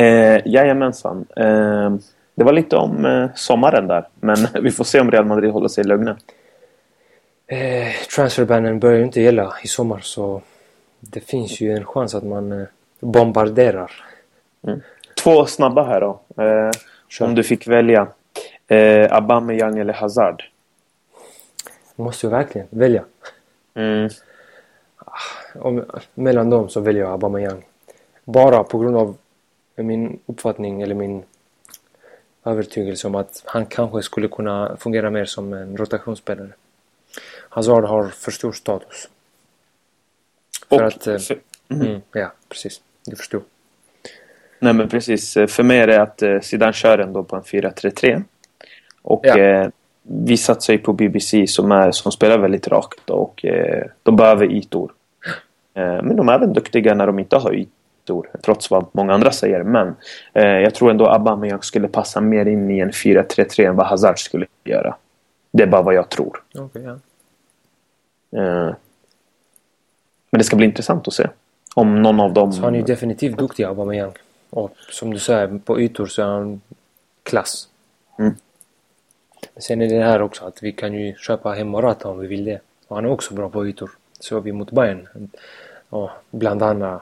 [0.00, 1.26] Eh, jajamensan.
[1.36, 1.90] Eh,
[2.34, 4.08] det var lite om eh, sommaren där.
[4.20, 6.16] Men vi får se om Real Madrid håller sig lugna.
[7.46, 10.42] Eh, transferbannen börjar ju inte gälla i sommar så
[11.00, 12.66] det finns ju en chans att man eh,
[13.00, 13.92] bombarderar.
[14.66, 14.80] Mm.
[15.22, 16.20] Två snabba här då.
[16.42, 16.70] Eh,
[17.20, 18.08] om du fick välja.
[18.68, 20.44] Eh, Aubameyang eller Hazard?
[21.96, 23.04] Måste jag verkligen välja?
[23.74, 24.08] Mm
[25.54, 25.84] om,
[26.14, 27.64] mellan dem så väljer jag Aubameyang.
[28.24, 29.16] Bara på grund av
[29.76, 31.22] min uppfattning eller min
[32.44, 36.52] övertygelse om att han kanske skulle kunna fungera mer som en rotationsspelare.
[37.48, 39.08] Hazard har för stor status.
[40.68, 41.06] För och, att...
[41.06, 41.86] Eh, för, mm.
[41.86, 42.80] Mm, ja, precis.
[43.04, 43.42] Du förstod.
[44.58, 45.34] Nej men precis.
[45.34, 48.22] För mig är det att eh, Zidane kör ändå på en 4-3-3.
[49.02, 49.38] Och ja.
[49.38, 49.68] eh,
[50.02, 54.52] vi satsar ju på BBC som, är, som spelar väldigt rakt och eh, de behöver
[54.52, 54.92] ytor.
[55.78, 59.32] Eh, men de är även duktiga när de inte har ytor, trots vad många andra
[59.32, 59.62] säger.
[59.62, 59.96] Men
[60.32, 64.18] eh, jag tror ändå Aubameyang skulle passa mer in i en 4-3-3 än vad Hazard
[64.18, 64.96] skulle göra.
[65.50, 66.42] Det är bara vad jag tror.
[66.54, 66.84] Okay.
[66.84, 68.74] Eh,
[70.30, 71.28] men det ska bli intressant att se.
[71.74, 72.52] Om någon av dem...
[72.52, 74.12] Så han är ju definitivt duktig Aubameyang.
[74.50, 76.60] Och som du säger, på ytor så är han
[77.22, 77.68] klass.
[78.18, 78.34] Mm.
[79.56, 82.44] Sen är det här också att vi kan ju köpa hem Morata om vi vill
[82.44, 82.60] det.
[82.88, 83.90] Och han är också bra på ytor.
[84.20, 85.08] Så vi mot Bayern.
[85.88, 87.00] Och bland andra,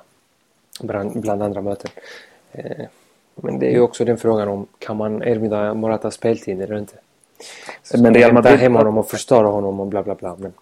[0.80, 1.90] bland, bland andra möten.
[2.52, 2.86] Eh,
[3.34, 6.96] men det är ju också den frågan om kan man erbjuda Morata speltid eller inte.
[7.82, 8.58] Så men Real Madrid...
[8.58, 10.36] hem honom och förstöra honom och bla bla bla.
[10.38, 10.52] Men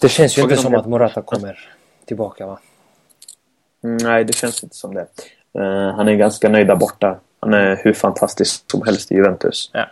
[0.00, 1.70] det känns ju inte som att Morata kommer
[2.04, 2.58] tillbaka va?
[3.80, 5.06] Nej, det känns inte som det.
[5.58, 7.18] Uh, han är ganska nöjd där borta.
[7.40, 9.70] Han är hur fantastisk som helst i Juventus.
[9.72, 9.86] Ja.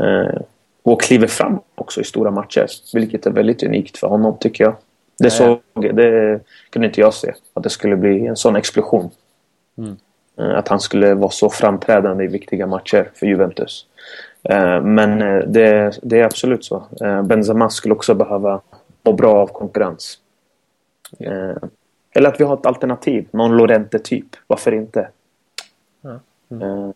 [0.00, 0.40] Uh,
[0.82, 2.66] och kliver fram också i stora matcher.
[2.94, 4.76] Vilket är väldigt unikt för honom tycker jag.
[5.18, 7.34] Det, såg, det kunde inte jag se.
[7.54, 9.10] Att det skulle bli en sån explosion.
[9.78, 9.96] Mm.
[10.40, 13.86] Uh, att han skulle vara så framträdande i viktiga matcher för Juventus.
[14.82, 15.18] Men
[15.52, 16.82] det, det, är absolut så.
[17.24, 18.60] Benzema skulle också behöva
[19.02, 20.18] må bra av konkurrens.
[22.12, 23.28] Eller att vi har ett alternativ.
[23.30, 24.26] Någon Lorente-typ.
[24.46, 25.08] Varför inte?
[26.50, 26.92] Mm.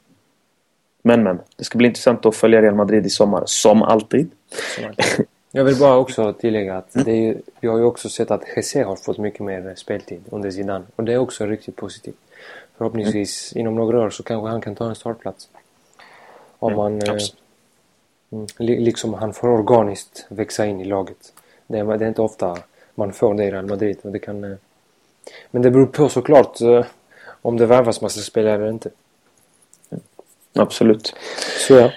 [1.03, 1.41] Men men.
[1.57, 3.43] Det ska bli intressant att följa Real Madrid i sommar.
[3.47, 4.31] Som alltid.
[4.77, 5.27] Som alltid.
[5.55, 8.85] Jag vill bara också tillägga att det är, vi har ju också sett att Jesse
[8.85, 10.85] har fått mycket mer speltid under Zidane.
[10.97, 12.19] Och det är också riktigt positivt.
[12.77, 13.61] Förhoppningsvis mm.
[13.61, 15.49] inom några år så kanske han kan ta en startplats.
[16.59, 17.03] Om man...
[17.03, 17.17] Eh,
[18.31, 21.33] mm, liksom han får organiskt växa in i laget.
[21.67, 22.59] Det är, det är inte ofta
[22.95, 23.99] man får det i Real Madrid.
[24.03, 24.45] Och det kan...
[24.45, 24.57] Eh,
[25.51, 26.85] men det beror på såklart eh,
[27.43, 28.91] om det värvas massa spelare eller inte.
[30.53, 31.15] Absolut.
[31.69, 31.91] Så ja.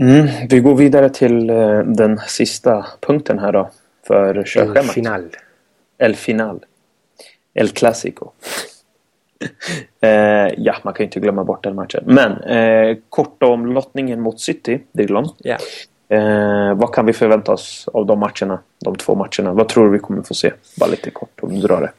[0.00, 3.70] Mm, vi går vidare till eh, den sista punkten här då.
[4.06, 4.76] För körschemat.
[4.76, 5.28] El final.
[5.98, 6.64] El final.
[7.54, 8.30] El Clasico.
[10.00, 10.10] eh,
[10.56, 12.04] ja, man kan ju inte glömma bort den matchen.
[12.06, 15.28] Men eh, kort om lottningen mot City, Diglon.
[15.38, 15.56] Ja.
[16.08, 18.58] Eh, vad kan vi förvänta oss av de matcherna?
[18.84, 19.52] De två matcherna.
[19.52, 20.52] Vad tror du vi kommer få se?
[20.76, 21.92] Bara lite kort om du drar det.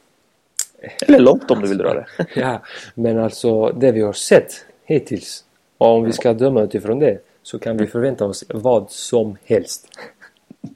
[1.06, 2.06] Eller långt om du vill dra det.
[2.34, 2.62] ja,
[2.94, 5.44] men alltså det vi har sett hittills.
[5.78, 9.88] Och om vi ska döma utifrån det så kan vi förvänta oss vad som helst.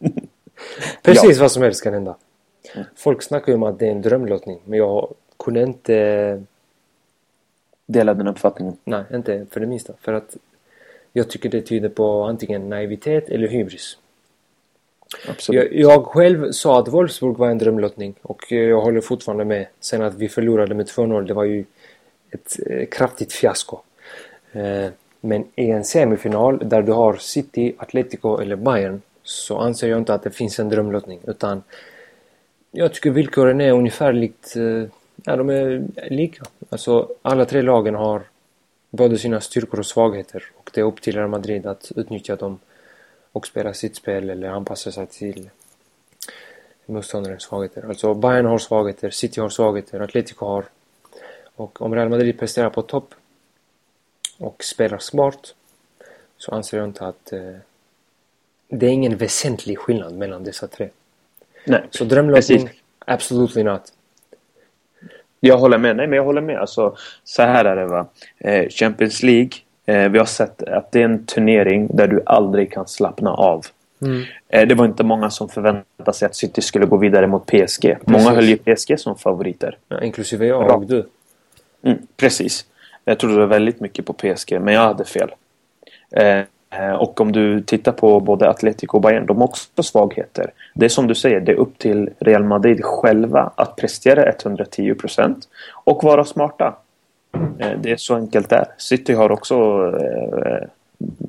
[1.03, 1.43] Precis ja.
[1.43, 2.17] vad som helst kan hända.
[2.97, 6.43] Folk snackar ju om att det är en drömlottning men jag kunde inte
[7.87, 8.77] dela den uppfattningen.
[8.85, 9.93] Nej, inte för det minsta.
[10.01, 10.37] För att
[11.13, 13.99] jag tycker det tyder på antingen naivitet eller hybris.
[15.29, 15.63] Absolut.
[15.63, 19.67] Jag, jag själv sa att Wolfsburg var en drömlottning och jag håller fortfarande med.
[19.81, 21.65] Sen att vi förlorade med 2-0 det var ju
[22.31, 23.79] ett eh, kraftigt fiasko.
[24.53, 24.91] Eh,
[25.27, 30.15] men i en semifinal där du har City, Atletico eller Bayern så anser jag inte
[30.15, 31.63] att det finns en drömlottning utan
[32.71, 34.85] jag tycker villkoren är ungefär likt, eh,
[35.25, 36.45] ja de är lika.
[36.69, 38.23] Alltså alla tre lagen har
[38.91, 42.59] både sina styrkor och svagheter och det är upp till Real Madrid att utnyttja dem
[43.33, 45.51] och spela sitt spel eller anpassa sig till
[46.87, 47.89] motståndarens svagheter.
[47.89, 50.65] Alltså Bayern har svagheter, City har svagheter, Atletico har.
[51.57, 53.15] Och om Real Madrid presterar på topp
[54.39, 55.55] och spelar smart
[56.39, 57.57] så anser jag inte att eh,
[58.69, 60.89] det är ingen väsentlig skillnad mellan dessa tre.
[61.65, 63.93] Nej, så drömlottning, absolutely not.
[65.41, 65.97] Jag håller med.
[65.97, 66.59] Nej, men jag håller med.
[66.59, 68.07] Alltså, så här är det va.
[68.39, 69.51] Eh, Champions League.
[69.87, 73.67] Eh, vi har sett att det är en turnering där du aldrig kan slappna av.
[74.03, 74.23] Mm.
[74.49, 77.83] Eh, det var inte många som förväntade sig att City skulle gå vidare mot PSG.
[77.83, 78.07] Precis.
[78.07, 79.79] Många höll ju PSG som favoriter.
[79.89, 81.07] Ja, inklusive jag och du.
[81.83, 82.67] Mm, precis.
[83.09, 85.31] Jag trodde väldigt mycket på PSG, men jag hade fel.
[86.11, 86.41] Eh,
[86.71, 90.51] eh, och om du tittar på både Atletico och Bayern, de har också svagheter.
[90.75, 95.35] Det är som du säger, det är upp till Real Madrid själva att prestera 110%
[95.85, 96.77] och vara smarta.
[97.59, 98.67] Eh, det är så enkelt där.
[98.79, 99.55] City har också
[100.01, 100.69] eh,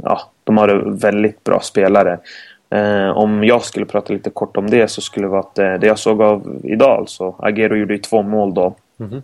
[0.03, 2.19] ja, de har väldigt bra spelare.
[2.69, 5.73] Eh, om jag skulle prata lite kort om det så skulle det vara att eh,
[5.73, 7.35] det jag såg av idag alltså.
[7.39, 8.75] Agero gjorde ju två mål då.
[8.99, 9.21] Mm -hmm.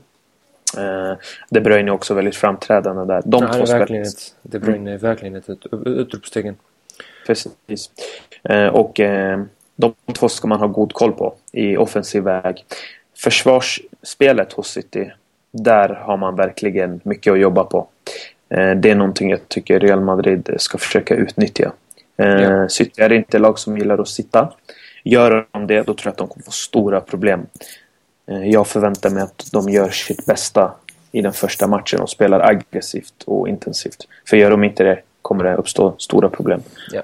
[0.77, 1.17] Eh,
[1.49, 3.21] De Bruyne är också väldigt framträdande där.
[3.25, 5.49] De ja, två verkligen ett, De Bruyne är verkligen ett
[5.85, 6.55] utropstecken.
[7.27, 7.91] Precis.
[8.43, 9.43] Eh, och eh,
[9.75, 12.65] de två ska man ha god koll på i offensiv väg.
[13.17, 15.11] Försvarsspelet hos City,
[15.51, 17.87] där har man verkligen mycket att jobba på.
[18.47, 21.71] Det är någonting jag tycker Real Madrid ska försöka utnyttja.
[22.15, 22.69] Ja.
[22.69, 24.53] City är inte lag som gillar att sitta.
[25.03, 27.45] Gör de det, då tror jag att de kommer få stora problem.
[28.27, 30.73] Eh, jag förväntar mig att de gör sitt bästa
[31.11, 34.07] i den första matchen och spelar aggressivt och intensivt.
[34.25, 36.63] För gör de inte det kommer det uppstå stora problem.
[36.91, 37.01] Ja.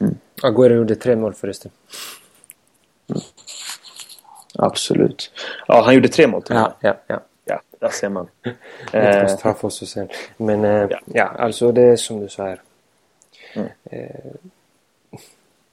[0.00, 0.14] Mm.
[0.42, 1.70] Aguero gjorde tre mål förresten.
[3.10, 3.22] Mm.
[4.54, 5.32] Absolut.
[5.68, 7.20] Ja, han gjorde tre mål till ja, ja, ja.
[7.44, 8.28] Ja, där ser man.
[8.92, 10.08] Ett på straff och så sen.
[10.36, 11.00] Men eh, ja.
[11.06, 11.24] ja.
[11.24, 12.60] alltså det är som du säger.
[13.54, 13.68] Mm.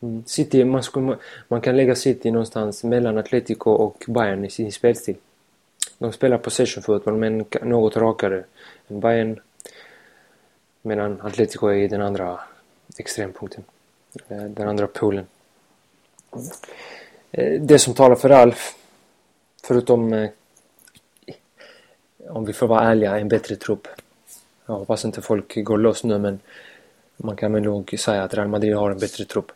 [0.01, 0.23] Mm.
[0.25, 5.15] City, man, skulle, man kan lägga City någonstans mellan Atletico och Bayern i sin spelstil.
[5.97, 8.43] De spelar possession fotboll men något rakare
[8.87, 9.39] än Bayern.
[10.81, 12.39] Medan Atletico är i den andra
[12.97, 13.63] extrempunkten.
[14.27, 15.27] Eh, den andra polen.
[17.31, 18.75] Eh, det som talar för Alf,
[19.63, 20.29] förutom eh,
[22.27, 23.87] om vi får vara ärliga, en bättre trupp.
[24.65, 26.39] Jag hoppas inte folk går loss nu men
[27.23, 29.51] man kan väl nog säga att Real Madrid har en bättre trupp.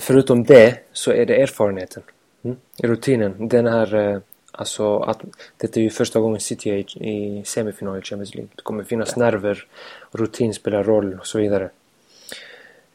[0.00, 2.02] Förutom det så är det erfarenheten.
[2.42, 2.56] Mm?
[2.82, 3.48] Rutinen.
[3.48, 4.18] Den här uh,
[4.58, 5.20] Alltså att
[5.56, 8.50] det är ju första gången City är i semifinal i Champions League.
[8.56, 9.66] Det kommer finnas nerver,
[10.10, 11.70] rutin spelar roll och så vidare.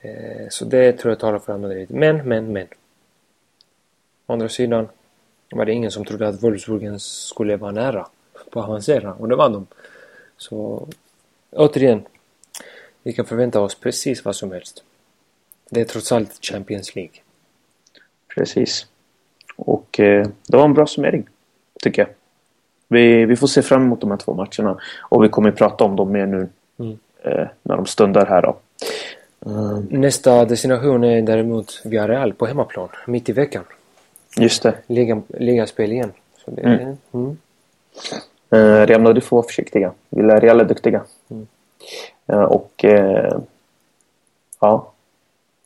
[0.01, 1.91] Eh, så det tror jag talar för Real Madrid.
[1.91, 2.67] Men, men, men.
[4.27, 4.87] Å andra sidan
[5.51, 8.07] var det ingen som trodde att Wolfsburgen skulle vara nära
[8.49, 9.67] på att avancera och det var de.
[10.37, 10.87] Så
[11.51, 12.05] återigen,
[13.03, 14.83] vi kan förvänta oss precis vad som helst.
[15.69, 17.13] Det är trots allt Champions League.
[18.35, 18.87] Precis.
[19.55, 21.27] Och eh, det var en bra summering,
[21.83, 22.09] tycker jag.
[22.87, 25.83] Vi, vi får se fram emot de här två matcherna och vi kommer att prata
[25.83, 26.97] om dem mer nu mm.
[27.23, 28.57] eh, när de stundar här då.
[29.45, 29.87] Mm.
[29.89, 33.63] Nästa destination är däremot Villarreal på hemmaplan, mitt i veckan.
[34.37, 34.73] Just det.
[34.87, 36.11] Liga, ligaspel igen.
[36.45, 36.97] Så det, mm.
[37.11, 37.37] Mm.
[38.53, 39.91] Uh, Real Madrid får vara försiktiga.
[40.09, 41.03] Villarreal är duktiga.
[41.29, 41.47] Mm.
[42.31, 43.39] Uh, och uh,
[44.59, 44.91] ja,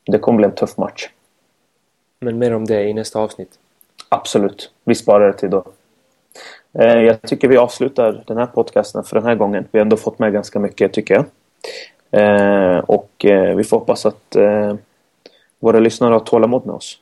[0.05, 1.09] det kommer bli en tuff match.
[2.19, 3.59] Men mer om det i nästa avsnitt.
[4.09, 4.71] Absolut.
[4.83, 5.63] Vi sparar det till då.
[6.71, 9.67] Jag tycker vi avslutar den här podcasten för den här gången.
[9.71, 11.25] Vi har ändå fått med ganska mycket tycker jag.
[12.89, 13.11] Och
[13.57, 14.35] vi får hoppas att
[15.59, 16.99] våra lyssnare har tålamod med oss.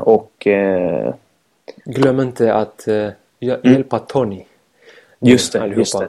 [0.00, 0.46] Och
[1.84, 3.12] Glöm inte att mm.
[3.40, 4.44] hjälpa Tony.
[5.20, 6.08] Just det, just det.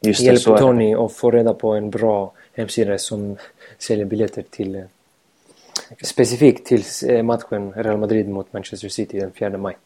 [0.00, 3.36] Just Hjälp det, Tony att få reda på en bra hemsida som
[3.78, 4.82] säljer biljetter till eh,
[6.02, 9.76] specifikt till eh, matchen Real Madrid mot Manchester City den 4 maj.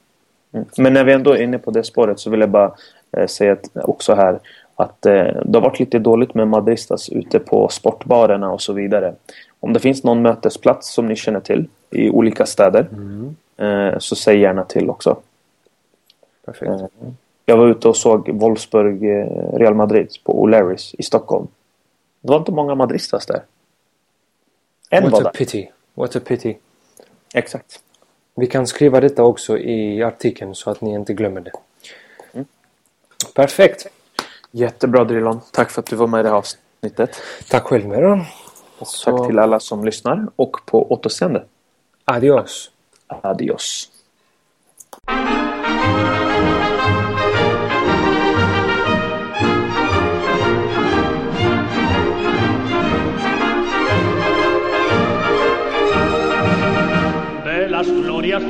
[0.53, 0.67] Mm.
[0.79, 2.75] Men när vi ändå är inne på det spåret så vill jag bara
[3.17, 4.41] eh, säga att, också här
[4.77, 5.13] att eh,
[5.45, 9.15] det har varit lite dåligt med Madristas ute på sportbarerna och så vidare.
[9.61, 13.37] Om det finns någon mötesplats som ni känner till i olika städer mm.
[13.57, 15.17] eh, så säg gärna till också.
[16.45, 16.71] Perfekt.
[16.71, 16.87] Eh,
[17.45, 21.47] jag var ute och såg Wolfsburg eh, Real Madrid på O'Larrys i Stockholm.
[22.21, 23.43] Det var inte många madristas där.
[24.91, 25.31] En What var a där.
[25.31, 25.71] pity.
[25.95, 26.57] What a pity.
[27.35, 27.81] Exakt.
[28.35, 31.53] Vi kan skriva detta också i artikeln så att ni inte glömmer det.
[32.33, 32.47] Mm.
[33.35, 33.87] Perfekt.
[34.51, 35.41] Jättebra Drilon.
[35.53, 37.17] Tack för att du var med i det här avsnittet.
[37.49, 38.21] Tack själv Meron.
[38.83, 39.19] Så...
[39.19, 41.45] Tack till alla som lyssnar och på återseende.
[42.05, 42.71] Adios.
[43.07, 43.91] Adios.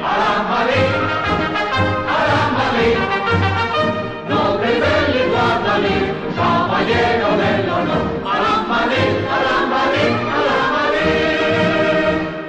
[0.00, 0.80] Cavalier.